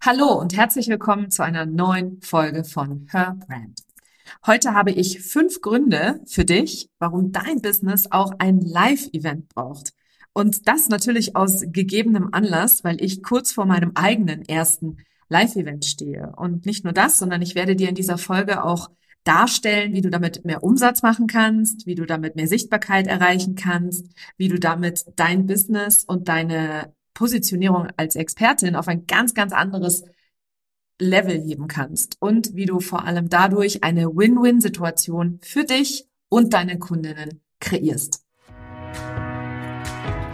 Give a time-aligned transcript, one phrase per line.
[0.00, 3.80] Hallo und herzlich willkommen zu einer neuen Folge von Her Brand.
[4.46, 9.92] Heute habe ich fünf Gründe für dich, warum dein Business auch ein Live-Event braucht.
[10.32, 14.98] Und das natürlich aus gegebenem Anlass, weil ich kurz vor meinem eigenen ersten
[15.30, 16.32] Live-Event stehe.
[16.36, 18.90] Und nicht nur das, sondern ich werde dir in dieser Folge auch
[19.24, 24.06] darstellen, wie du damit mehr Umsatz machen kannst, wie du damit mehr Sichtbarkeit erreichen kannst,
[24.36, 30.04] wie du damit dein Business und deine Positionierung als Expertin auf ein ganz, ganz anderes
[31.00, 36.78] Level heben kannst und wie du vor allem dadurch eine Win-Win-Situation für dich und deine
[36.78, 38.24] Kundinnen kreierst.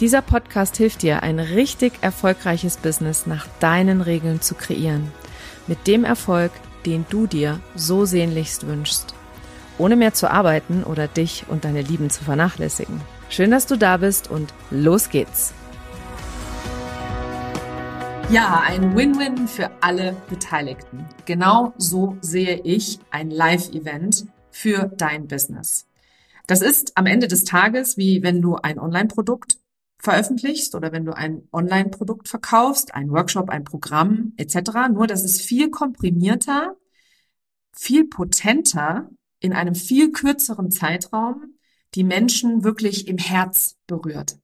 [0.00, 5.12] Dieser Podcast hilft dir, ein richtig erfolgreiches Business nach deinen Regeln zu kreieren.
[5.66, 6.52] Mit dem Erfolg,
[6.86, 9.14] den du dir so sehnlichst wünschst.
[9.76, 12.98] Ohne mehr zu arbeiten oder dich und deine Lieben zu vernachlässigen.
[13.28, 15.52] Schön, dass du da bist und los geht's.
[18.30, 21.04] Ja, ein Win-Win für alle Beteiligten.
[21.26, 25.86] Genau so sehe ich ein Live-Event für dein Business.
[26.46, 29.58] Das ist am Ende des Tages wie wenn du ein Online-Produkt
[30.02, 34.88] veröffentlichst oder wenn du ein Online-Produkt verkaufst, ein Workshop, ein Programm etc.
[34.92, 36.76] Nur, dass es viel komprimierter,
[37.72, 41.54] viel potenter in einem viel kürzeren Zeitraum
[41.94, 44.38] die Menschen wirklich im Herz berührt.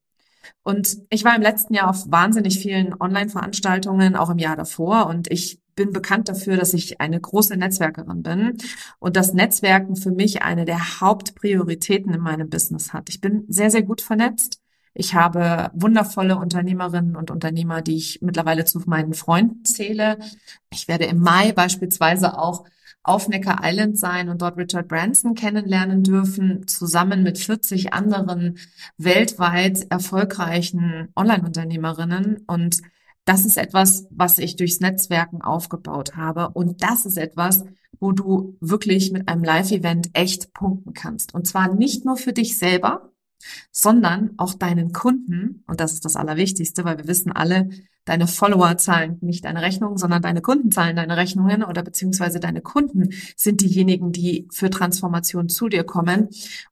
[0.63, 5.07] Und ich war im letzten Jahr auf wahnsinnig vielen Online-Veranstaltungen, auch im Jahr davor.
[5.07, 8.57] Und ich bin bekannt dafür, dass ich eine große Netzwerkerin bin
[8.99, 13.09] und das Netzwerken für mich eine der Hauptprioritäten in meinem Business hat.
[13.11, 14.61] Ich bin sehr, sehr gut vernetzt.
[14.99, 20.19] Ich habe wundervolle Unternehmerinnen und Unternehmer, die ich mittlerweile zu meinen Freunden zähle.
[20.73, 22.65] Ich werde im Mai beispielsweise auch
[23.03, 28.57] auf Necker Island sein und dort Richard Branson kennenlernen dürfen, zusammen mit 40 anderen
[28.97, 32.45] weltweit erfolgreichen Online-Unternehmerinnen.
[32.47, 32.81] Und
[33.27, 36.49] das ist etwas, was ich durchs Netzwerken aufgebaut habe.
[36.49, 37.65] Und das ist etwas,
[38.01, 41.35] wo du wirklich mit einem Live-Event echt punkten kannst.
[41.35, 43.13] Und zwar nicht nur für dich selber,
[43.71, 47.71] sondern auch deinen Kunden, und das ist das Allerwichtigste, weil wir wissen alle,
[48.05, 52.63] deine Follower zahlen nicht deine Rechnungen, sondern deine Kunden zahlen deine Rechnungen oder beziehungsweise deine
[52.63, 56.29] Kunden sind diejenigen, die für Transformation zu dir kommen.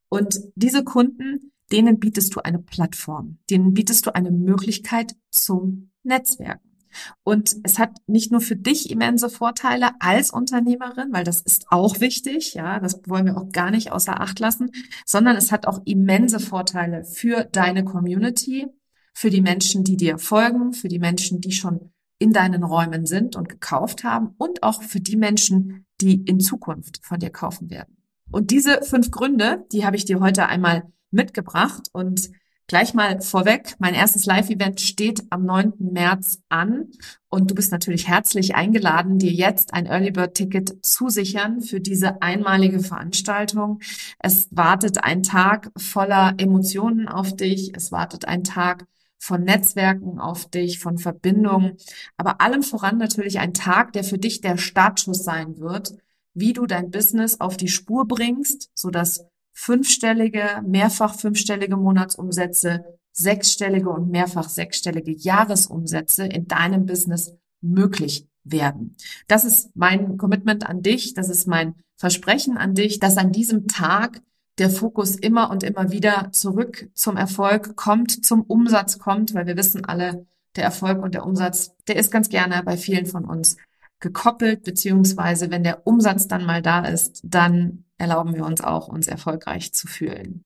[0.08, 6.73] Und diese Kunden, denen bietest du eine Plattform, denen bietest du eine Möglichkeit zum Netzwerken.
[7.22, 12.00] Und es hat nicht nur für dich immense Vorteile als Unternehmerin, weil das ist auch
[12.00, 14.70] wichtig, ja, das wollen wir auch gar nicht außer Acht lassen,
[15.06, 18.66] sondern es hat auch immense Vorteile für deine Community,
[19.12, 23.36] für die Menschen, die dir folgen, für die Menschen, die schon in deinen Räumen sind
[23.36, 27.96] und gekauft haben und auch für die Menschen, die in Zukunft von dir kaufen werden.
[28.30, 32.30] Und diese fünf Gründe, die habe ich dir heute einmal mitgebracht und
[32.66, 35.74] Gleich mal vorweg, mein erstes Live-Event steht am 9.
[35.80, 36.88] März an
[37.28, 42.22] und du bist natürlich herzlich eingeladen, dir jetzt ein Early Bird Ticket zusichern für diese
[42.22, 43.80] einmalige Veranstaltung.
[44.18, 47.72] Es wartet ein Tag voller Emotionen auf dich.
[47.76, 48.86] Es wartet ein Tag
[49.18, 51.76] von Netzwerken auf dich, von Verbindungen,
[52.16, 55.94] aber allem voran natürlich ein Tag, der für dich der Startschuss sein wird,
[56.32, 64.10] wie du dein Business auf die Spur bringst, sodass fünfstellige, mehrfach fünfstellige Monatsumsätze, sechsstellige und
[64.10, 68.96] mehrfach sechsstellige Jahresumsätze in deinem Business möglich werden.
[69.28, 73.68] Das ist mein Commitment an dich, das ist mein Versprechen an dich, dass an diesem
[73.68, 74.20] Tag
[74.58, 79.56] der Fokus immer und immer wieder zurück zum Erfolg kommt, zum Umsatz kommt, weil wir
[79.56, 80.26] wissen alle,
[80.56, 83.56] der Erfolg und der Umsatz, der ist ganz gerne bei vielen von uns
[84.04, 89.08] gekoppelt, beziehungsweise wenn der Umsatz dann mal da ist, dann erlauben wir uns auch, uns
[89.08, 90.44] erfolgreich zu fühlen.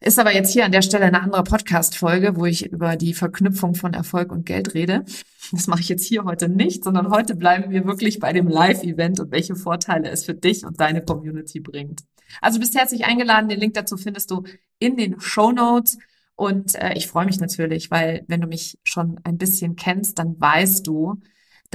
[0.00, 3.74] Ist aber jetzt hier an der Stelle eine andere Podcast-Folge, wo ich über die Verknüpfung
[3.74, 5.04] von Erfolg und Geld rede.
[5.52, 9.20] Das mache ich jetzt hier heute nicht, sondern heute bleiben wir wirklich bei dem Live-Event
[9.20, 12.02] und welche Vorteile es für dich und deine Community bringt.
[12.42, 13.48] Also bist herzlich eingeladen.
[13.48, 14.42] Den Link dazu findest du
[14.80, 15.96] in den Show Notes.
[16.34, 20.38] Und äh, ich freue mich natürlich, weil wenn du mich schon ein bisschen kennst, dann
[20.38, 21.20] weißt du,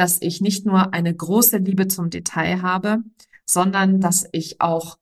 [0.01, 3.03] dass ich nicht nur eine große Liebe zum Detail habe,
[3.45, 4.97] sondern dass ich auch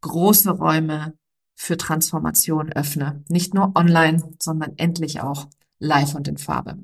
[0.00, 1.16] große Räume
[1.54, 3.22] für Transformation öffne.
[3.28, 5.46] Nicht nur online, sondern endlich auch
[5.78, 6.78] live und in Farbe.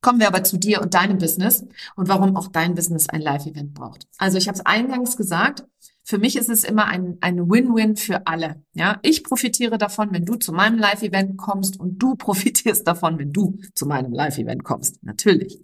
[0.00, 1.64] Kommen wir aber zu dir und deinem Business
[1.96, 4.06] und warum auch dein Business ein Live-Event braucht.
[4.18, 5.64] Also ich habe es eingangs gesagt,
[6.04, 8.62] für mich ist es immer ein, ein Win-Win für alle.
[8.74, 13.32] Ja, ich profitiere davon, wenn du zu meinem Live-Event kommst und du profitierst davon, wenn
[13.32, 15.02] du zu meinem Live-Event kommst.
[15.02, 15.58] Natürlich.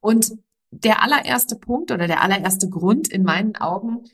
[0.00, 0.36] Und
[0.70, 4.04] der allererste Punkt oder der allererste Grund in meinen Augen,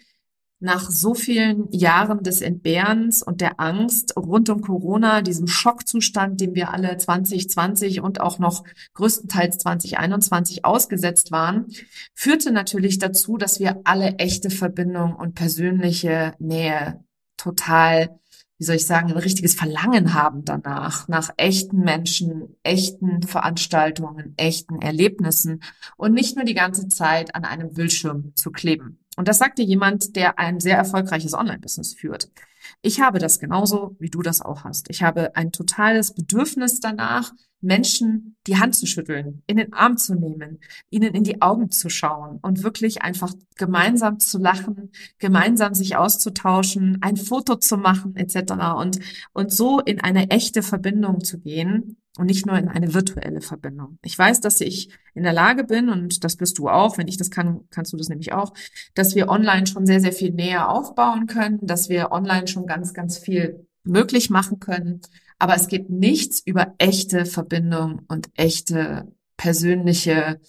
[0.62, 6.54] nach so vielen Jahren des Entbehrens und der Angst rund um Corona, diesem Schockzustand, dem
[6.54, 8.62] wir alle 2020 und auch noch
[8.94, 11.66] größtenteils 2021 ausgesetzt waren,
[12.14, 17.02] führte natürlich dazu, dass wir alle echte Verbindung und persönliche Nähe
[17.36, 18.20] total
[18.62, 24.80] wie soll ich sagen, ein richtiges Verlangen haben danach, nach echten Menschen, echten Veranstaltungen, echten
[24.80, 25.64] Erlebnissen
[25.96, 29.00] und nicht nur die ganze Zeit an einem Bildschirm zu kleben.
[29.16, 32.30] Und das sagte jemand, der ein sehr erfolgreiches Online-Business führt.
[32.80, 34.88] Ich habe das genauso, wie du das auch hast.
[34.90, 40.14] Ich habe ein totales Bedürfnis danach, Menschen die Hand zu schütteln, in den Arm zu
[40.14, 40.58] nehmen,
[40.90, 46.98] ihnen in die Augen zu schauen und wirklich einfach gemeinsam zu lachen, gemeinsam sich auszutauschen,
[47.02, 48.52] ein Foto zu machen etc.
[48.76, 48.98] und
[49.32, 53.98] und so in eine echte Verbindung zu gehen und nicht nur in eine virtuelle Verbindung.
[54.02, 57.16] Ich weiß, dass ich in der Lage bin und das bist du auch, wenn ich
[57.16, 58.52] das kann, kannst du das nämlich auch,
[58.94, 62.92] dass wir online schon sehr sehr viel näher aufbauen können, dass wir online schon ganz
[62.92, 65.00] ganz viel möglich machen können
[65.42, 70.40] aber es geht nichts über echte Verbindung und echte persönliche,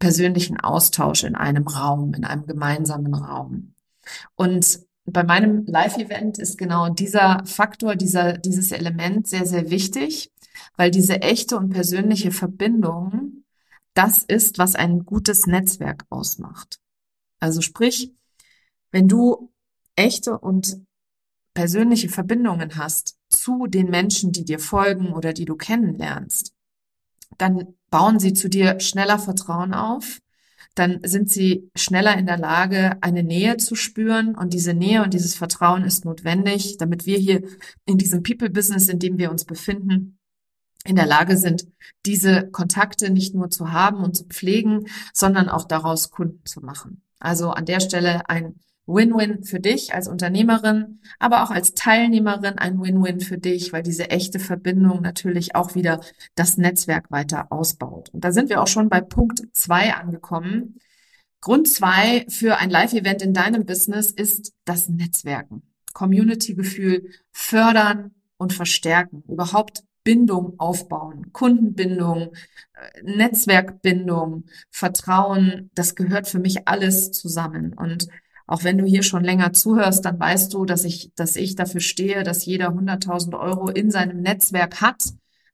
[0.00, 3.74] persönlichen Austausch in einem Raum, in einem gemeinsamen Raum.
[4.34, 10.31] Und bei meinem Live-Event ist genau dieser Faktor, dieser, dieses Element sehr, sehr wichtig,
[10.76, 13.42] weil diese echte und persönliche Verbindung
[13.94, 16.78] das ist, was ein gutes Netzwerk ausmacht.
[17.40, 18.12] Also sprich,
[18.90, 19.52] wenn du
[19.96, 20.78] echte und
[21.54, 26.54] persönliche Verbindungen hast zu den Menschen, die dir folgen oder die du kennenlernst,
[27.38, 30.20] dann bauen sie zu dir schneller Vertrauen auf,
[30.74, 34.34] dann sind sie schneller in der Lage, eine Nähe zu spüren.
[34.34, 37.42] Und diese Nähe und dieses Vertrauen ist notwendig, damit wir hier
[37.84, 40.18] in diesem People-Business, in dem wir uns befinden,
[40.84, 41.66] in der Lage sind,
[42.06, 47.02] diese Kontakte nicht nur zu haben und zu pflegen, sondern auch daraus Kunden zu machen.
[47.20, 48.56] Also an der Stelle ein
[48.86, 54.10] Win-Win für dich als Unternehmerin, aber auch als Teilnehmerin ein Win-Win für dich, weil diese
[54.10, 56.00] echte Verbindung natürlich auch wieder
[56.34, 58.10] das Netzwerk weiter ausbaut.
[58.10, 60.78] Und da sind wir auch schon bei Punkt zwei angekommen.
[61.40, 65.62] Grund zwei für ein Live-Event in deinem Business ist das Netzwerken.
[65.92, 69.22] Community-Gefühl fördern und verstärken.
[69.28, 72.32] Überhaupt Bindung aufbauen, Kundenbindung,
[72.74, 77.72] äh, Netzwerkbindung, Vertrauen, das gehört für mich alles zusammen.
[77.74, 78.08] Und
[78.46, 81.80] auch wenn du hier schon länger zuhörst, dann weißt du, dass ich, dass ich dafür
[81.80, 85.04] stehe, dass jeder 100.000 Euro in seinem Netzwerk hat,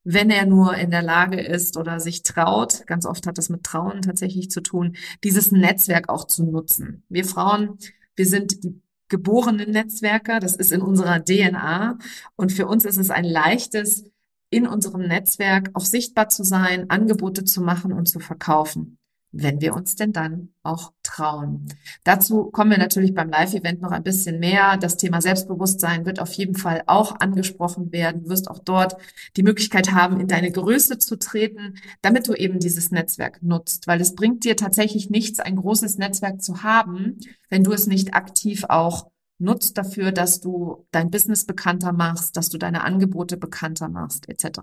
[0.04, 2.86] wenn er nur in der Lage ist oder sich traut.
[2.86, 7.04] Ganz oft hat das mit Trauen tatsächlich zu tun, dieses Netzwerk auch zu nutzen.
[7.08, 7.78] Wir Frauen,
[8.16, 10.40] wir sind die geborenen Netzwerker.
[10.40, 11.98] Das ist in unserer DNA.
[12.36, 14.04] Und für uns ist es ein leichtes,
[14.50, 18.98] in unserem Netzwerk auch sichtbar zu sein, Angebote zu machen und zu verkaufen
[19.30, 21.66] wenn wir uns denn dann auch trauen.
[22.04, 24.76] Dazu kommen wir natürlich beim Live-Event noch ein bisschen mehr.
[24.78, 28.24] Das Thema Selbstbewusstsein wird auf jeden Fall auch angesprochen werden.
[28.24, 28.96] Du wirst auch dort
[29.36, 34.00] die Möglichkeit haben, in deine Größe zu treten, damit du eben dieses Netzwerk nutzt, weil
[34.00, 37.18] es bringt dir tatsächlich nichts, ein großes Netzwerk zu haben,
[37.50, 42.48] wenn du es nicht aktiv auch nutzt dafür, dass du dein Business bekannter machst, dass
[42.48, 44.60] du deine Angebote bekannter machst, etc.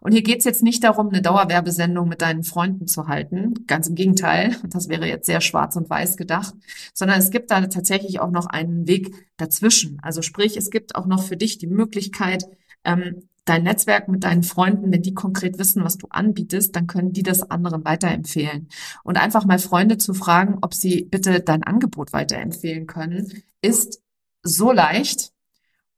[0.00, 3.94] Und hier geht's jetzt nicht darum, eine Dauerwerbesendung mit deinen Freunden zu halten, ganz im
[3.94, 6.54] Gegenteil, das wäre jetzt sehr schwarz und weiß gedacht,
[6.94, 9.98] sondern es gibt da tatsächlich auch noch einen Weg dazwischen.
[10.02, 12.46] Also sprich, es gibt auch noch für dich die Möglichkeit,
[12.84, 17.12] ähm, dein Netzwerk mit deinen Freunden, wenn die konkret wissen, was du anbietest, dann können
[17.12, 18.68] die das anderen weiterempfehlen.
[19.02, 24.00] Und einfach mal Freunde zu fragen, ob sie bitte dein Angebot weiterempfehlen können, ist
[24.44, 25.32] so leicht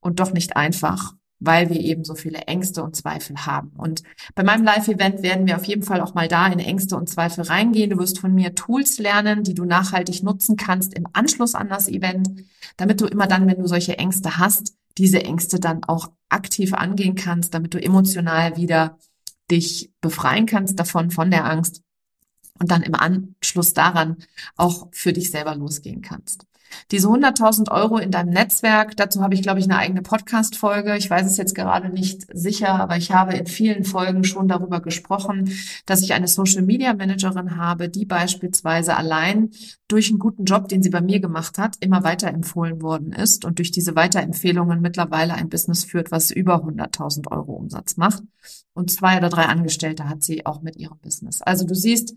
[0.00, 3.72] und doch nicht einfach, weil wir eben so viele Ängste und Zweifel haben.
[3.76, 4.02] Und
[4.34, 7.44] bei meinem Live-Event werden wir auf jeden Fall auch mal da in Ängste und Zweifel
[7.44, 7.90] reingehen.
[7.90, 11.88] Du wirst von mir Tools lernen, die du nachhaltig nutzen kannst im Anschluss an das
[11.88, 12.30] Event,
[12.76, 17.16] damit du immer dann, wenn du solche Ängste hast, diese Ängste dann auch aktiv angehen
[17.16, 18.98] kannst, damit du emotional wieder
[19.50, 21.82] dich befreien kannst davon, von der Angst
[22.58, 24.16] und dann im Anschluss daran
[24.56, 26.46] auch für dich selber losgehen kannst.
[26.90, 30.96] Diese 100.000 Euro in deinem Netzwerk, dazu habe ich, glaube ich, eine eigene Podcast-Folge.
[30.96, 34.80] Ich weiß es jetzt gerade nicht sicher, aber ich habe in vielen Folgen schon darüber
[34.80, 35.50] gesprochen,
[35.87, 39.50] dass ich eine Social-Media-Managerin habe, die beispielsweise allein
[39.88, 43.58] durch einen guten Job, den sie bei mir gemacht hat, immer weiterempfohlen worden ist und
[43.58, 48.23] durch diese Weiterempfehlungen mittlerweile ein Business führt, was über 100.000 Euro Umsatz macht.
[48.75, 51.42] Und zwei oder drei Angestellte hat sie auch mit ihrem Business.
[51.42, 52.14] Also du siehst,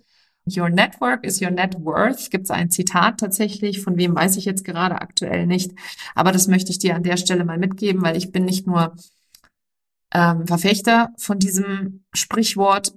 [0.56, 2.29] Your network is your net worth.
[2.29, 5.72] Gibt es ein Zitat tatsächlich, von wem weiß ich jetzt gerade aktuell nicht.
[6.15, 8.96] Aber das möchte ich dir an der Stelle mal mitgeben, weil ich bin nicht nur
[10.13, 12.94] ähm, Verfechter von diesem Sprichwort,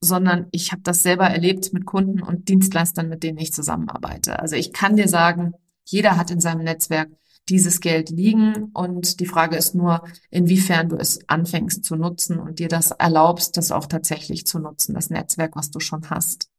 [0.00, 4.38] sondern ich habe das selber erlebt mit Kunden und Dienstleistern, mit denen ich zusammenarbeite.
[4.38, 7.08] Also ich kann dir sagen, jeder hat in seinem Netzwerk
[7.48, 12.58] dieses Geld liegen und die Frage ist nur, inwiefern du es anfängst zu nutzen und
[12.58, 16.50] dir das erlaubst, das auch tatsächlich zu nutzen, das Netzwerk, was du schon hast.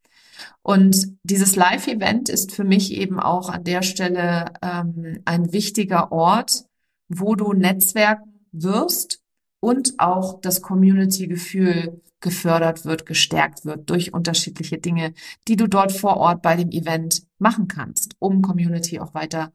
[0.61, 6.65] Und dieses Live-Event ist für mich eben auch an der Stelle ähm, ein wichtiger Ort,
[7.09, 9.21] wo du Netzwerken wirst
[9.59, 15.13] und auch das Community-Gefühl gefördert wird, gestärkt wird durch unterschiedliche Dinge,
[15.47, 19.53] die du dort vor Ort bei dem Event machen kannst, um Community auch weiter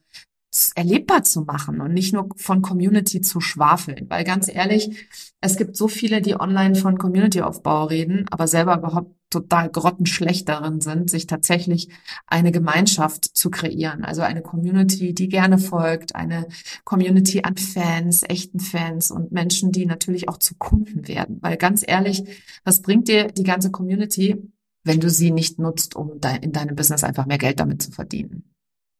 [0.74, 4.06] erlebbar zu machen und nicht nur von Community zu schwafeln.
[4.10, 5.08] Weil ganz ehrlich,
[5.40, 10.80] es gibt so viele, die online von Community-Aufbau reden, aber selber überhaupt total grottenschlecht darin
[10.80, 11.88] sind, sich tatsächlich
[12.26, 14.04] eine Gemeinschaft zu kreieren.
[14.04, 16.46] Also eine Community, die gerne folgt, eine
[16.84, 21.38] Community an Fans, echten Fans und Menschen, die natürlich auch zu Kunden werden.
[21.40, 22.24] Weil ganz ehrlich,
[22.64, 24.50] was bringt dir die ganze Community,
[24.84, 28.54] wenn du sie nicht nutzt, um in deinem Business einfach mehr Geld damit zu verdienen?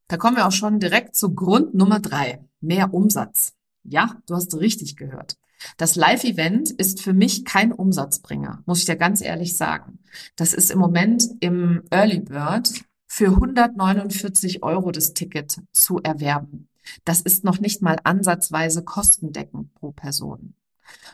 [0.08, 2.44] Da kommen wir auch schon direkt zu Grund Nummer drei.
[2.60, 3.54] Mehr Umsatz.
[3.82, 5.36] Ja, du hast richtig gehört.
[5.76, 9.98] Das Live-Event ist für mich kein Umsatzbringer, muss ich dir ganz ehrlich sagen.
[10.36, 16.68] Das ist im Moment im Early Bird für 149 Euro das Ticket zu erwerben.
[17.04, 20.54] Das ist noch nicht mal ansatzweise kostendeckend pro Person.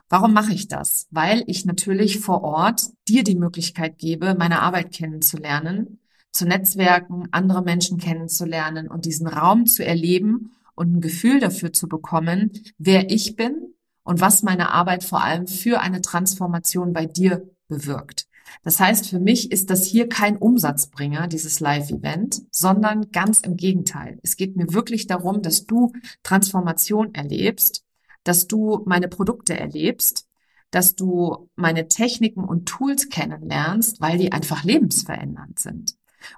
[0.08, 1.06] Warum mache ich das?
[1.10, 6.00] Weil ich natürlich vor Ort dir die Möglichkeit gebe, meine Arbeit kennenzulernen,
[6.32, 11.88] zu Netzwerken, andere Menschen kennenzulernen und diesen Raum zu erleben und ein Gefühl dafür zu
[11.88, 13.74] bekommen, wer ich bin
[14.08, 18.26] und was meine Arbeit vor allem für eine Transformation bei dir bewirkt.
[18.62, 24.18] Das heißt, für mich ist das hier kein Umsatzbringer, dieses Live-Event, sondern ganz im Gegenteil.
[24.22, 27.84] Es geht mir wirklich darum, dass du Transformation erlebst,
[28.24, 30.26] dass du meine Produkte erlebst,
[30.70, 35.96] dass du meine Techniken und Tools kennenlernst, weil die einfach lebensverändernd sind.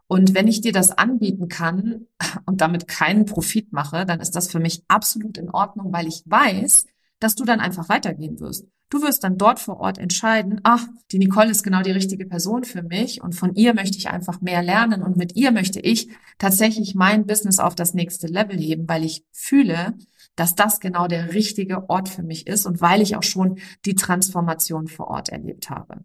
[0.08, 2.08] Und wenn ich dir das anbieten kann
[2.46, 6.24] und damit keinen Profit mache, dann ist das für mich absolut in Ordnung, weil ich
[6.26, 6.86] weiß,
[7.20, 8.66] dass du dann einfach weitergehen wirst.
[8.88, 12.64] Du wirst dann dort vor Ort entscheiden, ach, die Nicole ist genau die richtige Person
[12.64, 16.08] für mich und von ihr möchte ich einfach mehr lernen und mit ihr möchte ich
[16.38, 19.94] tatsächlich mein Business auf das nächste Level heben, weil ich fühle,
[20.34, 23.94] dass das genau der richtige Ort für mich ist und weil ich auch schon die
[23.94, 26.04] Transformation vor Ort erlebt habe.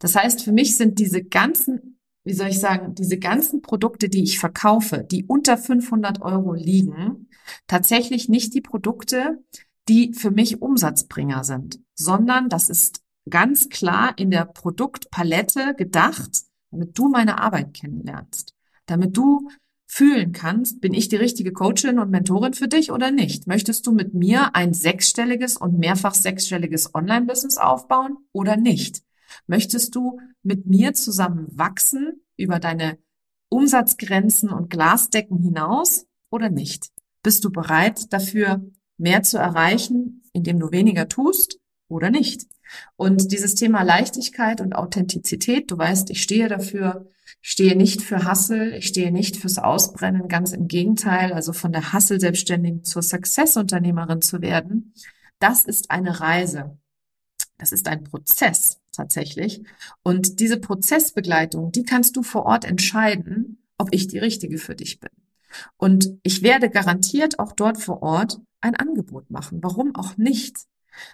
[0.00, 1.94] Das heißt, für mich sind diese ganzen
[2.24, 7.28] wie soll ich sagen, diese ganzen Produkte, die ich verkaufe, die unter 500 Euro liegen,
[7.66, 9.42] tatsächlich nicht die Produkte,
[9.88, 16.98] die für mich Umsatzbringer sind, sondern das ist ganz klar in der Produktpalette gedacht, damit
[16.98, 18.54] du meine Arbeit kennenlernst,
[18.86, 19.48] damit du
[19.86, 23.46] fühlen kannst, bin ich die richtige Coachin und Mentorin für dich oder nicht?
[23.46, 29.02] Möchtest du mit mir ein sechsstelliges und mehrfach sechsstelliges Online-Business aufbauen oder nicht?
[29.46, 32.98] Möchtest du mit mir zusammen wachsen über deine
[33.50, 36.90] Umsatzgrenzen und Glasdecken hinaus oder nicht?
[37.22, 38.64] Bist du bereit dafür,
[38.96, 41.58] mehr zu erreichen, indem du weniger tust
[41.88, 42.46] oder nicht?
[42.96, 47.10] Und dieses Thema Leichtigkeit und Authentizität, du weißt, ich stehe dafür,
[47.40, 51.92] stehe nicht für Hassel, ich stehe nicht fürs Ausbrennen, ganz im Gegenteil, also von der
[51.92, 54.94] Hassel-Selbstständigen zur Success-Unternehmerin zu werden,
[55.38, 56.78] das ist eine Reise.
[57.58, 59.62] Das ist ein Prozess tatsächlich.
[60.02, 65.00] Und diese Prozessbegleitung, die kannst du vor Ort entscheiden, ob ich die richtige für dich
[65.00, 65.10] bin.
[65.76, 69.62] Und ich werde garantiert auch dort vor Ort ein Angebot machen.
[69.62, 70.66] Warum auch nicht?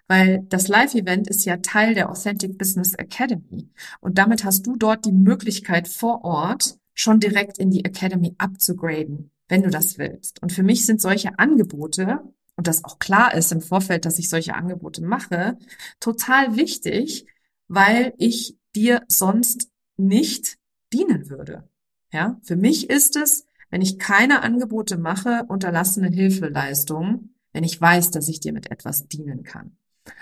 [0.06, 3.70] Weil das Live-Event ist ja Teil der Authentic Business Academy.
[4.00, 9.30] Und damit hast du dort die Möglichkeit vor Ort schon direkt in die Academy abzugraden,
[9.48, 10.42] wenn du das willst.
[10.42, 12.20] Und für mich sind solche Angebote
[12.56, 15.56] und das auch klar ist im Vorfeld, dass ich solche Angebote mache,
[15.98, 17.24] total wichtig,
[17.68, 20.58] weil ich dir sonst nicht
[20.92, 21.68] dienen würde.
[22.12, 28.10] Ja, für mich ist es, wenn ich keine Angebote mache, unterlassene Hilfeleistung, wenn ich weiß,
[28.10, 29.76] dass ich dir mit etwas dienen kann.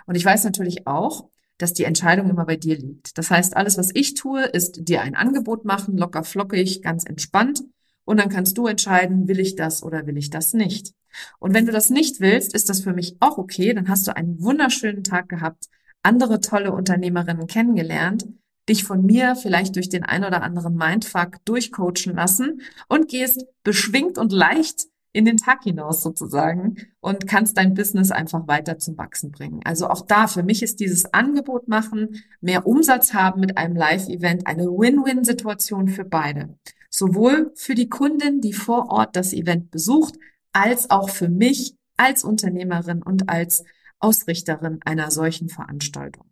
[0.06, 3.18] Und ich weiß natürlich auch, dass die Entscheidung immer bei dir liegt.
[3.18, 7.64] Das heißt, alles, was ich tue, ist dir ein Angebot machen, locker flockig, ganz entspannt.
[8.04, 10.94] Und dann kannst du entscheiden, will ich das oder will ich das nicht.
[11.38, 13.74] Und wenn du das nicht willst, ist das für mich auch okay.
[13.74, 15.68] Dann hast du einen wunderschönen Tag gehabt,
[16.02, 18.26] andere tolle Unternehmerinnen kennengelernt,
[18.68, 24.16] dich von mir vielleicht durch den ein oder anderen Mindfuck durchcoachen lassen und gehst beschwingt
[24.16, 24.86] und leicht
[25.18, 29.60] in den Tag hinaus sozusagen und kannst dein Business einfach weiter zum Wachsen bringen.
[29.64, 34.46] Also auch da, für mich ist dieses Angebot machen, mehr Umsatz haben mit einem Live-Event
[34.46, 36.56] eine Win-Win-Situation für beide.
[36.88, 40.14] Sowohl für die Kundin, die vor Ort das Event besucht,
[40.52, 43.64] als auch für mich als Unternehmerin und als
[43.98, 46.26] Ausrichterin einer solchen Veranstaltung.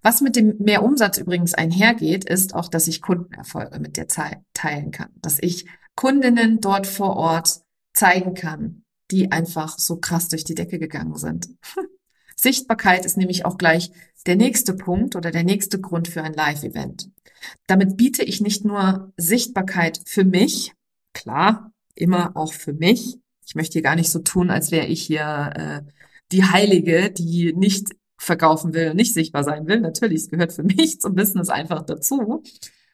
[0.00, 5.10] Was mit dem Mehrumsatz übrigens einhergeht, ist auch, dass ich Kundenerfolge mit Zeit teilen kann,
[5.20, 7.63] dass ich Kundinnen dort vor Ort
[7.94, 11.48] zeigen kann, die einfach so krass durch die Decke gegangen sind.
[12.36, 13.90] Sichtbarkeit ist nämlich auch gleich
[14.26, 17.10] der nächste Punkt oder der nächste Grund für ein Live-Event.
[17.66, 20.72] Damit biete ich nicht nur Sichtbarkeit für mich,
[21.12, 23.18] klar, immer auch für mich.
[23.46, 25.90] Ich möchte hier gar nicht so tun, als wäre ich hier äh,
[26.32, 29.80] die Heilige, die nicht verkaufen will, nicht sichtbar sein will.
[29.80, 32.42] Natürlich, es gehört für mich zum Business einfach dazu.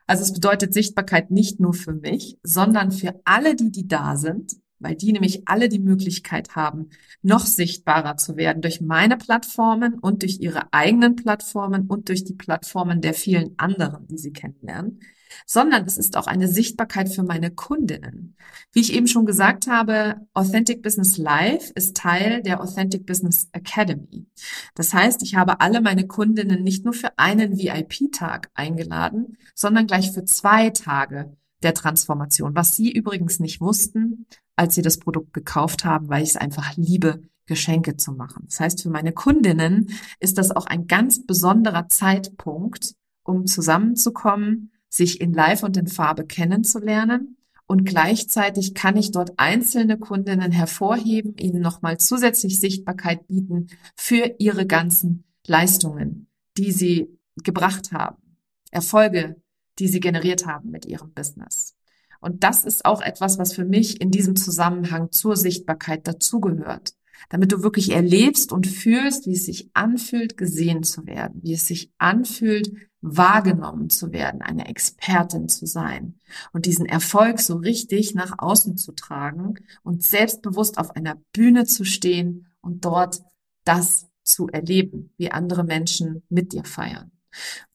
[0.07, 4.57] Also es bedeutet Sichtbarkeit nicht nur für mich, sondern für alle, die, die da sind,
[4.81, 6.91] weil die nämlich alle die Möglichkeit haben,
[7.23, 12.35] noch sichtbarer zu werden durch meine Plattformen und durch ihre eigenen Plattformen und durch die
[12.35, 15.01] Plattformen der vielen anderen, die sie kennenlernen
[15.47, 18.37] sondern es ist auch eine Sichtbarkeit für meine Kundinnen.
[18.73, 24.27] Wie ich eben schon gesagt habe, Authentic Business Live ist Teil der Authentic Business Academy.
[24.75, 30.13] Das heißt, ich habe alle meine Kundinnen nicht nur für einen VIP-Tag eingeladen, sondern gleich
[30.13, 34.27] für zwei Tage der Transformation, was Sie übrigens nicht wussten,
[34.61, 38.45] als Sie das Produkt gekauft haben, weil ich es einfach liebe, Geschenke zu machen.
[38.45, 39.89] Das heißt, für meine Kundinnen
[40.21, 46.27] ist das auch ein ganz besonderer Zeitpunkt, um zusammenzukommen, sich in Live und in Farbe
[46.27, 47.39] kennenzulernen.
[47.67, 54.67] Und gleichzeitig kann ich dort einzelne Kundinnen hervorheben, ihnen nochmal zusätzlich Sichtbarkeit bieten für ihre
[54.67, 58.37] ganzen Leistungen, die sie gebracht haben,
[58.71, 59.37] Erfolge,
[59.79, 61.75] die sie generiert haben mit ihrem Business.
[62.21, 66.95] Und das ist auch etwas, was für mich in diesem Zusammenhang zur Sichtbarkeit dazugehört
[67.29, 71.67] damit du wirklich erlebst und fühlst, wie es sich anfühlt, gesehen zu werden, wie es
[71.67, 72.73] sich anfühlt,
[73.03, 76.19] wahrgenommen zu werden, eine Expertin zu sein
[76.53, 81.85] und diesen Erfolg so richtig nach außen zu tragen und selbstbewusst auf einer Bühne zu
[81.85, 83.23] stehen und dort
[83.65, 87.11] das zu erleben, wie andere Menschen mit dir feiern.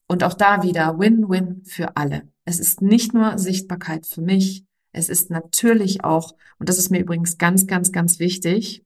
[0.06, 2.28] Und auch da wieder Win-Win für alle.
[2.46, 7.00] Es ist nicht nur Sichtbarkeit für mich, es ist natürlich auch, und das ist mir
[7.00, 8.82] übrigens ganz, ganz, ganz wichtig,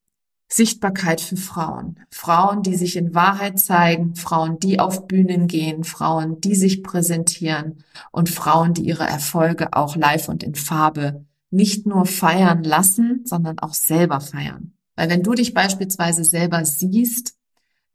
[0.48, 2.00] Sichtbarkeit für Frauen.
[2.10, 7.84] Frauen, die sich in Wahrheit zeigen, Frauen, die auf Bühnen gehen, Frauen, die sich präsentieren
[8.10, 13.60] und Frauen, die ihre Erfolge auch live und in Farbe nicht nur feiern lassen, sondern
[13.60, 14.72] auch selber feiern.
[14.96, 17.36] Weil wenn du dich beispielsweise selber siehst,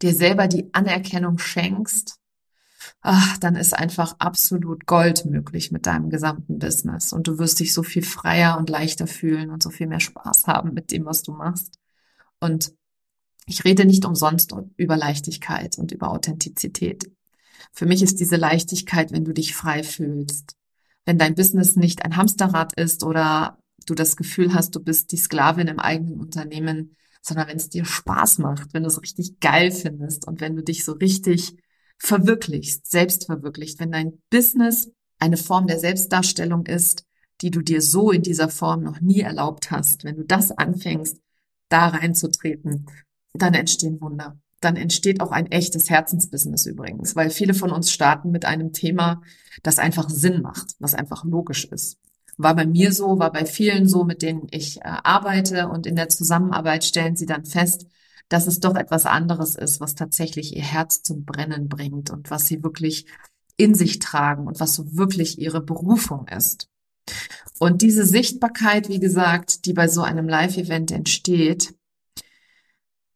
[0.02, 2.20] dir selber die Anerkennung schenkst,
[3.08, 7.72] ach, dann ist einfach absolut Gold möglich mit deinem gesamten Business und du wirst dich
[7.72, 11.22] so viel freier und leichter fühlen und so viel mehr Spaß haben mit dem, was
[11.22, 11.78] du machst.
[12.40, 12.74] Und
[13.46, 17.12] ich rede nicht umsonst über Leichtigkeit und über Authentizität.
[17.72, 20.56] Für mich ist diese Leichtigkeit, wenn du dich frei fühlst,
[21.06, 25.18] wenn dein Business nicht ein Hamsterrad ist oder du das Gefühl hast, du bist die
[25.18, 29.70] Sklavin im eigenen Unternehmen, sondern wenn es dir Spaß macht, wenn du es richtig geil
[29.70, 31.56] findest und wenn du dich so richtig
[31.98, 37.06] verwirklichst, selbst verwirklicht, wenn dein Business eine Form der Selbstdarstellung ist,
[37.42, 41.20] die du dir so in dieser Form noch nie erlaubt hast, wenn du das anfängst,
[41.70, 42.86] da reinzutreten,
[43.34, 44.38] dann entstehen Wunder.
[44.62, 49.22] Dann entsteht auch ein echtes Herzensbusiness übrigens, weil viele von uns starten mit einem Thema,
[49.64, 51.98] das einfach Sinn macht, was einfach logisch ist.
[52.38, 55.96] War bei mir so, war bei vielen so, mit denen ich äh, arbeite und in
[55.96, 57.88] der Zusammenarbeit stellen sie dann fest,
[58.30, 62.48] dass es doch etwas anderes ist, was tatsächlich ihr Herz zum Brennen bringt und was
[62.48, 63.06] sie wirklich
[63.58, 66.68] in sich tragen und was so wirklich ihre Berufung ist.
[67.60, 71.76] Und diese Sichtbarkeit, wie gesagt, die bei so einem Live-Event entsteht,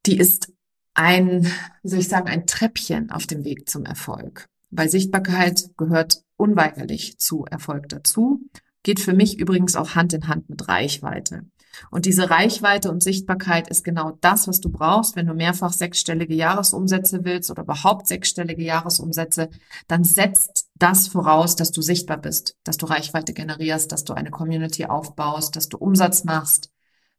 [0.06, 0.54] die ist
[0.94, 1.46] ein,
[1.82, 4.48] wie soll ich sagen, ein Treppchen auf dem Weg zum Erfolg.
[4.70, 8.42] Weil Sichtbarkeit gehört unweigerlich zu Erfolg dazu,
[8.84, 11.46] geht für mich übrigens auch Hand in Hand mit Reichweite.
[11.92, 16.34] Und diese Reichweite und Sichtbarkeit ist genau das, was du brauchst, wenn du mehrfach sechsstellige
[16.34, 19.50] Jahresumsätze willst oder überhaupt sechsstellige Jahresumsätze,
[19.88, 24.32] dann setzt das voraus, dass du sichtbar bist, dass du Reichweite generierst, dass du eine
[24.32, 26.72] Community aufbaust, dass du Umsatz machst,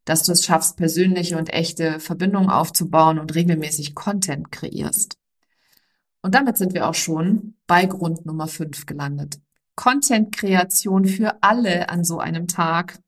[0.05, 5.17] dass du es schaffst, persönliche und echte Verbindungen aufzubauen und regelmäßig Content kreierst.
[6.21, 9.39] Und damit sind wir auch schon bei Grund Nummer fünf gelandet.
[9.75, 12.99] Content-Kreation für alle an so einem Tag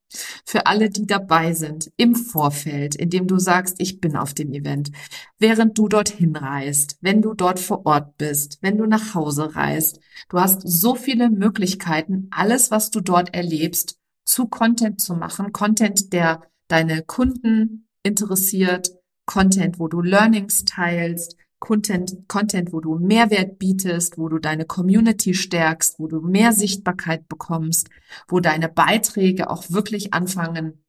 [0.46, 4.92] für alle, die dabei sind, im Vorfeld, indem du sagst, ich bin auf dem Event,
[5.40, 10.00] während du dorthin reist, wenn du dort vor Ort bist, wenn du nach Hause reist.
[10.30, 15.52] Du hast so viele Möglichkeiten, alles, was du dort erlebst, zu Content zu machen.
[15.52, 18.92] Content, der deine Kunden interessiert,
[19.26, 25.34] Content, wo du Learnings teilst, Content, Content, wo du Mehrwert bietest, wo du deine Community
[25.34, 27.88] stärkst, wo du mehr Sichtbarkeit bekommst,
[28.28, 30.84] wo deine Beiträge auch wirklich anfangen,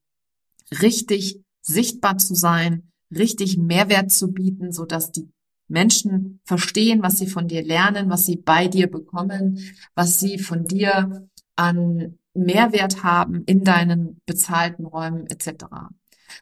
[0.82, 5.30] richtig sichtbar zu sein, richtig Mehrwert zu bieten, so dass die
[5.68, 9.60] Menschen verstehen, was sie von dir lernen, was sie bei dir bekommen,
[9.94, 15.66] was sie von dir an Mehrwert haben in deinen bezahlten Räumen etc.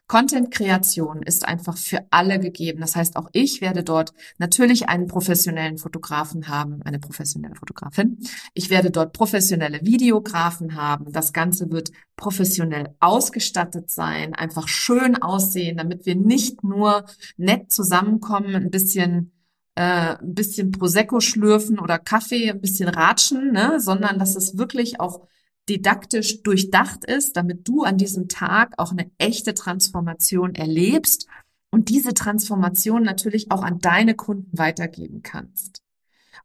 [0.07, 2.81] Content-Kreation ist einfach für alle gegeben.
[2.81, 8.19] Das heißt, auch ich werde dort natürlich einen professionellen Fotografen haben, eine professionelle Fotografin.
[8.53, 11.11] Ich werde dort professionelle Videografen haben.
[11.11, 17.05] Das Ganze wird professionell ausgestattet sein, einfach schön aussehen, damit wir nicht nur
[17.37, 19.31] nett zusammenkommen, ein bisschen
[19.75, 23.79] äh, ein bisschen Prosecco schlürfen oder Kaffee, ein bisschen ratschen, ne?
[23.79, 25.27] sondern dass es wirklich auch
[25.69, 31.27] didaktisch durchdacht ist, damit du an diesem Tag auch eine echte Transformation erlebst
[31.71, 35.81] und diese Transformation natürlich auch an deine Kunden weitergeben kannst.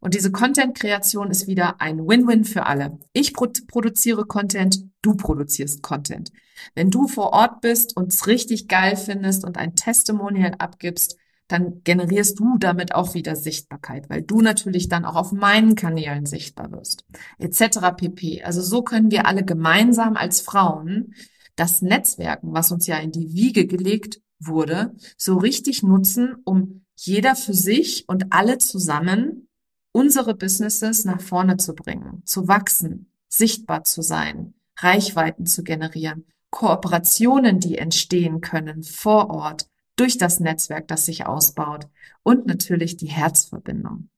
[0.01, 2.99] Und diese Content-Kreation ist wieder ein Win-Win für alle.
[3.13, 6.31] Ich produziere Content, du produzierst Content.
[6.75, 11.17] Wenn du vor Ort bist und es richtig geil findest und ein Testimonial abgibst,
[11.49, 16.27] dann generierst du damit auch wieder Sichtbarkeit, weil du natürlich dann auch auf meinen Kanälen
[16.27, 17.05] sichtbar wirst,
[17.39, 17.79] etc.
[17.97, 18.43] pp.
[18.43, 21.15] Also so können wir alle gemeinsam als Frauen
[21.57, 27.35] das Netzwerken, was uns ja in die Wiege gelegt wurde, so richtig nutzen, um jeder
[27.35, 29.49] für sich und alle zusammen
[29.93, 37.59] unsere Businesses nach vorne zu bringen, zu wachsen, sichtbar zu sein, Reichweiten zu generieren, Kooperationen,
[37.61, 39.67] die entstehen können vor Ort,
[39.99, 41.89] durch das Netzwerk, das sich ausbaut
[42.23, 44.09] und natürlich die Herzverbindung.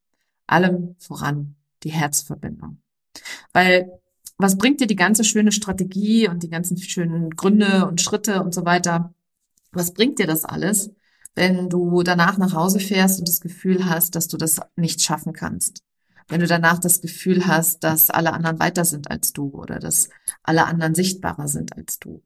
[0.47, 2.81] Allem voran die Herzverbindung.
[3.53, 3.91] Weil
[4.37, 8.55] was bringt dir die ganze schöne Strategie und die ganzen schönen Gründe und Schritte und
[8.55, 9.15] so weiter?
[9.73, 10.91] Was bringt dir das alles,
[11.35, 15.33] wenn du danach nach Hause fährst und das Gefühl hast, dass du das nicht schaffen
[15.33, 15.83] kannst?
[16.29, 20.09] Wenn du danach das Gefühl hast, dass alle anderen weiter sind als du oder dass
[20.43, 22.23] alle anderen sichtbarer sind als du?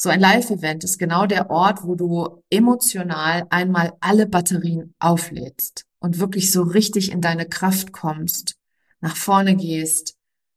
[0.00, 6.20] So ein Live-Event ist genau der Ort, wo du emotional einmal alle Batterien auflädst und
[6.20, 8.54] wirklich so richtig in deine Kraft kommst,
[9.00, 10.14] nach vorne gehst,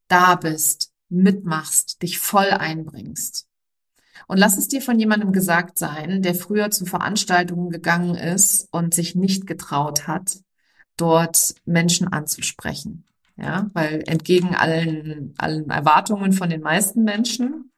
[0.07, 3.47] da bist, mitmachst, dich voll einbringst.
[4.27, 8.93] Und lass es dir von jemandem gesagt sein, der früher zu Veranstaltungen gegangen ist und
[8.93, 10.37] sich nicht getraut hat,
[10.97, 13.05] dort Menschen anzusprechen.
[13.37, 17.70] Ja, weil entgegen allen, allen Erwartungen von den meisten Menschen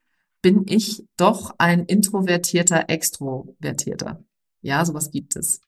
[0.44, 4.24] bin ich doch ein introvertierter Extrovertierter.
[4.62, 5.62] Ja, sowas gibt es.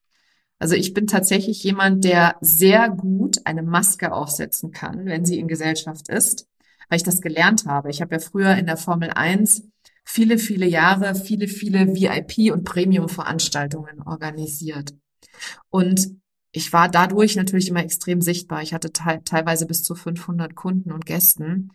[0.59, 5.47] Also ich bin tatsächlich jemand, der sehr gut eine Maske aufsetzen kann, wenn sie in
[5.47, 6.47] Gesellschaft ist,
[6.89, 7.89] weil ich das gelernt habe.
[7.89, 9.63] Ich habe ja früher in der Formel 1
[10.03, 14.93] viele, viele Jahre, viele, viele VIP- und Premium-Veranstaltungen organisiert.
[15.69, 16.11] Und
[16.51, 18.61] ich war dadurch natürlich immer extrem sichtbar.
[18.61, 21.71] Ich hatte te teilweise bis zu 500 Kunden und Gästen.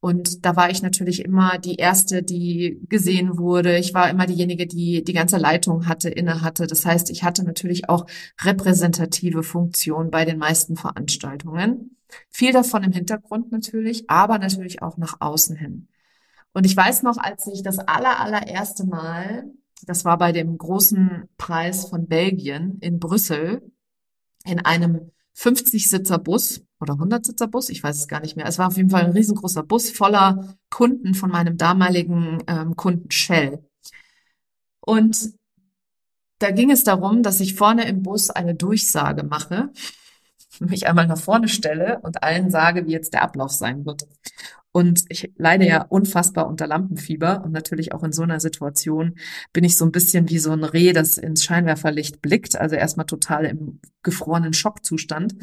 [0.00, 3.78] Und da war ich natürlich immer die erste, die gesehen wurde.
[3.78, 6.66] Ich war immer diejenige, die die ganze Leitung hatte, inne hatte.
[6.66, 8.06] Das heißt, ich hatte natürlich auch
[8.42, 11.96] repräsentative Funktion bei den meisten Veranstaltungen.
[12.30, 15.88] Viel davon im Hintergrund natürlich, aber natürlich auch nach außen hin.
[16.52, 19.50] Und ich weiß noch, als ich das aller, allererste Mal,
[19.86, 23.60] das war bei dem großen Preis von Belgien in Brüssel,
[24.44, 28.46] in einem 50-Sitzer Bus oder 100-Sitzer Bus, ich weiß es gar nicht mehr.
[28.46, 33.10] Es war auf jeden Fall ein riesengroßer Bus voller Kunden von meinem damaligen ähm, Kunden
[33.10, 33.64] Shell.
[34.80, 35.34] Und
[36.38, 39.70] da ging es darum, dass ich vorne im Bus eine Durchsage mache,
[40.60, 44.06] mich einmal nach vorne stelle und allen sage, wie jetzt der Ablauf sein wird.
[44.76, 49.14] Und ich leide ja unfassbar unter Lampenfieber und natürlich auch in so einer Situation
[49.52, 53.06] bin ich so ein bisschen wie so ein Reh, das ins Scheinwerferlicht blickt, also erstmal
[53.06, 55.36] total im gefrorenen Schockzustand.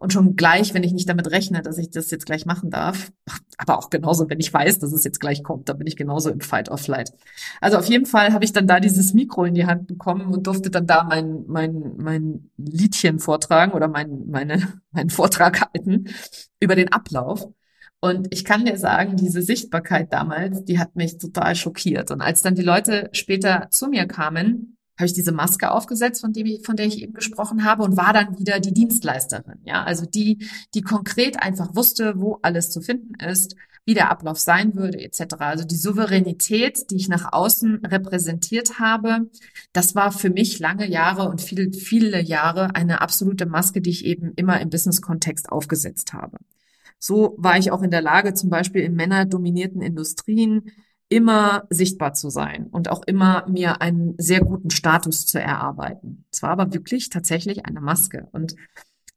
[0.00, 3.10] Und schon gleich, wenn ich nicht damit rechne, dass ich das jetzt gleich machen darf,
[3.56, 6.30] aber auch genauso, wenn ich weiß, dass es jetzt gleich kommt, da bin ich genauso
[6.30, 7.12] im Fight or Flight.
[7.60, 10.46] Also auf jeden Fall habe ich dann da dieses Mikro in die Hand bekommen und
[10.46, 16.04] durfte dann da mein, mein, mein Liedchen vortragen oder mein, meine, meinen Vortrag halten
[16.60, 17.48] über den Ablauf.
[18.00, 22.12] Und ich kann dir sagen, diese Sichtbarkeit damals, die hat mich total schockiert.
[22.12, 26.32] Und als dann die Leute später zu mir kamen, habe ich diese Maske aufgesetzt, von,
[26.32, 29.60] dem ich, von der ich eben gesprochen habe, und war dann wieder die Dienstleisterin.
[29.64, 34.38] Ja, also die, die konkret einfach wusste, wo alles zu finden ist, wie der Ablauf
[34.38, 35.36] sein würde, etc.
[35.38, 39.30] Also die Souveränität, die ich nach außen repräsentiert habe,
[39.72, 44.04] das war für mich lange Jahre und viele, viele Jahre eine absolute Maske, die ich
[44.04, 46.36] eben immer im Business-Kontext aufgesetzt habe.
[46.98, 50.72] So war ich auch in der Lage, zum Beispiel in männerdominierten Industrien
[51.08, 56.24] immer sichtbar zu sein und auch immer mir einen sehr guten Status zu erarbeiten.
[56.30, 58.28] Es war aber wirklich tatsächlich eine Maske.
[58.32, 58.56] Und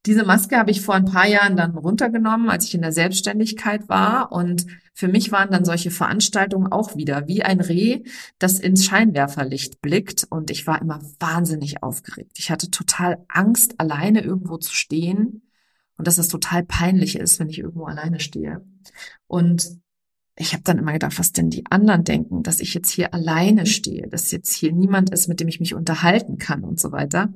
[0.06, 3.88] diese Maske habe ich vor ein paar Jahren dann runtergenommen, als ich in der Selbstständigkeit
[3.88, 4.32] war.
[4.32, 8.04] Und für mich waren dann solche Veranstaltungen auch wieder wie ein Reh,
[8.40, 10.26] das ins Scheinwerferlicht blickt.
[10.30, 12.40] Und ich war immer wahnsinnig aufgeregt.
[12.40, 15.44] Ich hatte total Angst, alleine irgendwo zu stehen
[15.98, 18.66] und dass es total peinlich ist, wenn ich irgendwo alleine stehe.
[19.28, 19.82] Und
[20.42, 23.66] ich habe dann immer gedacht, was denn die anderen denken, dass ich jetzt hier alleine
[23.66, 27.34] stehe, dass jetzt hier niemand ist, mit dem ich mich unterhalten kann und so weiter.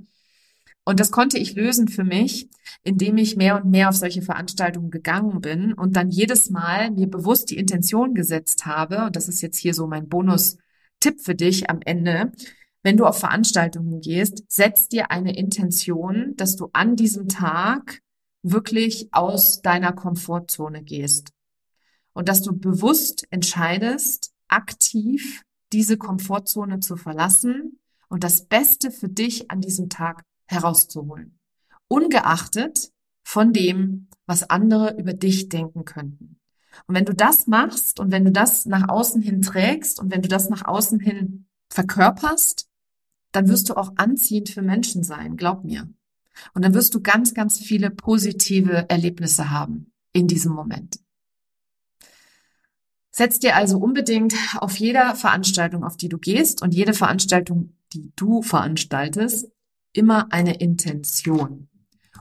[0.84, 2.50] Und das konnte ich lösen für mich,
[2.84, 7.08] indem ich mehr und mehr auf solche Veranstaltungen gegangen bin und dann jedes Mal mir
[7.08, 11.70] bewusst die Intention gesetzt habe, und das ist jetzt hier so mein Bonus-Tipp für dich
[11.70, 12.32] am Ende,
[12.84, 18.02] wenn du auf Veranstaltungen gehst, setz dir eine Intention, dass du an diesem Tag
[18.44, 21.35] wirklich aus deiner Komfortzone gehst
[22.15, 29.51] und dass du bewusst entscheidest, aktiv diese Komfortzone zu verlassen und das Beste für dich
[29.51, 31.38] an diesem Tag herauszuholen.
[31.88, 32.91] Ungeachtet
[33.23, 36.39] von dem, was andere über dich denken könnten.
[36.88, 40.21] Und wenn du das machst und wenn du das nach außen hin trägst und wenn
[40.21, 42.69] du das nach außen hin verkörperst,
[43.32, 45.89] dann wirst du auch anziehend für Menschen sein, glaub mir.
[46.54, 50.99] Und dann wirst du ganz, ganz viele positive Erlebnisse haben in diesem Moment.
[53.17, 58.12] Setz dir also unbedingt auf jeder Veranstaltung, auf die du gehst und jede Veranstaltung, die
[58.17, 59.47] du veranstaltest,
[59.93, 61.69] immer eine Intention.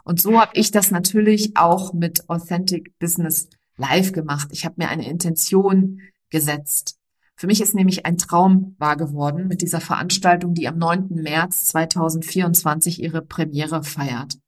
[0.04, 4.50] Und so habe ich das natürlich auch mit Authentic Business Live gemacht.
[4.52, 6.96] Ich habe mir eine Intention gesetzt.
[7.34, 11.08] Für mich ist nämlich ein Traum wahr geworden mit dieser Veranstaltung, die am 9.
[11.10, 14.38] März 2024 ihre Premiere feiert.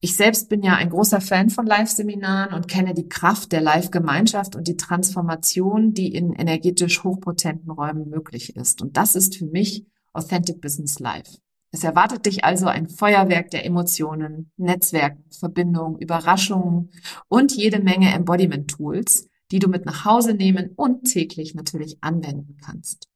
[0.00, 4.54] Ich selbst bin ja ein großer Fan von Live-Seminaren und kenne die Kraft der Live-Gemeinschaft
[4.54, 8.80] und die Transformation, die in energetisch hochpotenten Räumen möglich ist.
[8.80, 11.28] Und das ist für mich Authentic Business Live.
[11.72, 16.92] Es erwartet dich also ein Feuerwerk der Emotionen, Netzwerken, Verbindungen, Überraschungen
[17.26, 23.08] und jede Menge Embodiment-Tools, die du mit nach Hause nehmen und täglich natürlich anwenden kannst.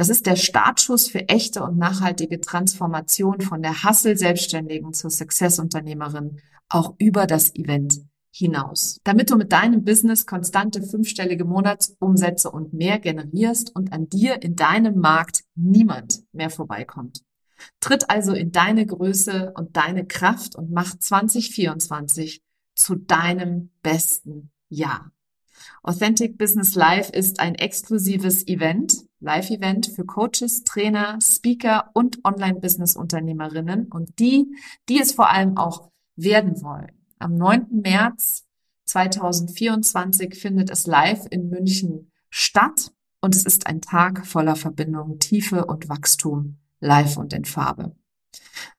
[0.00, 6.94] Das ist der Startschuss für echte und nachhaltige Transformation von der Hustle-Selbstständigen zur Success-Unternehmerin auch
[6.96, 8.98] über das Event hinaus.
[9.04, 14.56] Damit du mit deinem Business konstante fünfstellige Monatsumsätze und mehr generierst und an dir in
[14.56, 17.20] deinem Markt niemand mehr vorbeikommt.
[17.80, 22.40] Tritt also in deine Größe und deine Kraft und mach 2024
[22.74, 25.12] zu deinem besten Jahr.
[25.82, 34.18] Authentic Business Live ist ein exklusives Event, Live-Event für Coaches, Trainer, Speaker und Online-Business-Unternehmerinnen und
[34.18, 34.46] die,
[34.88, 36.92] die es vor allem auch werden wollen.
[37.18, 37.66] Am 9.
[37.70, 38.46] März
[38.86, 45.66] 2024 findet es live in München statt und es ist ein Tag voller Verbindung, Tiefe
[45.66, 47.94] und Wachstum, live und in Farbe.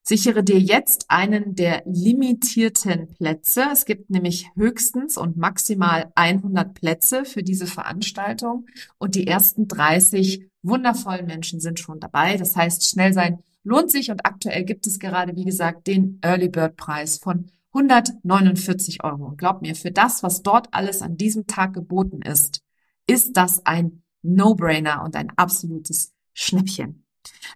[0.03, 3.65] Sichere dir jetzt einen der limitierten Plätze.
[3.71, 8.65] Es gibt nämlich höchstens und maximal 100 Plätze für diese Veranstaltung
[8.97, 12.37] und die ersten 30 wundervollen Menschen sind schon dabei.
[12.37, 16.49] Das heißt, schnell sein lohnt sich und aktuell gibt es gerade, wie gesagt, den Early
[16.49, 19.25] Bird Preis von 149 Euro.
[19.27, 22.61] Und glaub mir, für das, was dort alles an diesem Tag geboten ist,
[23.07, 27.05] ist das ein No-Brainer und ein absolutes Schnäppchen.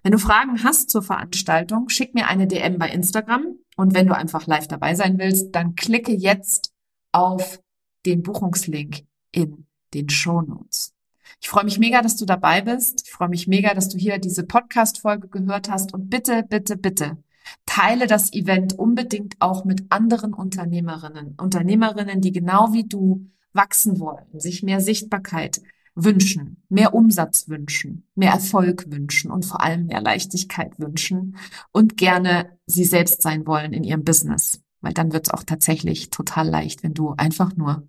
[0.02, 4.14] Wenn du Fragen hast zur Veranstaltung, schick mir eine DM bei Instagram und wenn du
[4.14, 6.72] einfach live dabei sein willst, dann klicke jetzt
[7.12, 7.60] auf
[8.04, 10.94] den Buchungslink in den Show Notes.
[11.40, 13.02] Ich freue mich mega, dass du dabei bist.
[13.04, 17.18] Ich freue mich mega, dass du hier diese Podcast-Folge gehört hast und bitte, bitte, bitte
[17.64, 24.26] teile das Event unbedingt auch mit anderen Unternehmerinnen, Unternehmerinnen, die genau wie du wachsen wollen,
[24.38, 25.60] sich mehr Sichtbarkeit
[25.96, 31.36] wünschen, mehr Umsatz wünschen, mehr Erfolg wünschen und vor allem mehr Leichtigkeit wünschen
[31.72, 34.60] und gerne sie selbst sein wollen in ihrem Business.
[34.82, 37.88] Weil dann wird es auch tatsächlich total leicht, wenn du einfach nur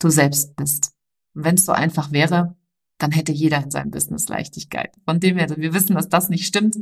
[0.00, 0.92] du selbst bist.
[1.34, 2.56] Und wenn es so einfach wäre,
[2.98, 4.92] dann hätte jeder in seinem Business Leichtigkeit.
[5.04, 6.76] Von dem her, wir wissen, dass das nicht stimmt.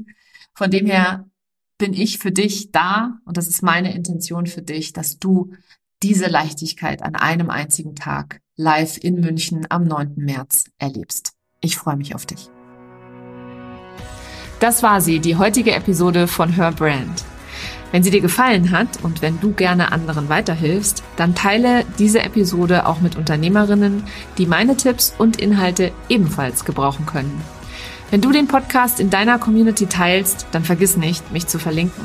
[0.54, 1.28] Von dem her
[1.78, 5.52] bin ich für dich da und das ist meine Intention für dich, dass du
[6.02, 10.14] diese Leichtigkeit an einem einzigen Tag live in München am 9.
[10.16, 11.32] März erlebst.
[11.60, 12.48] Ich freue mich auf dich.
[14.60, 17.24] Das war sie, die heutige Episode von Her Brand.
[17.90, 22.86] Wenn sie dir gefallen hat und wenn du gerne anderen weiterhilfst, dann teile diese Episode
[22.86, 24.04] auch mit Unternehmerinnen,
[24.38, 27.42] die meine Tipps und Inhalte ebenfalls gebrauchen können.
[28.10, 32.04] Wenn du den Podcast in deiner Community teilst, dann vergiss nicht, mich zu verlinken.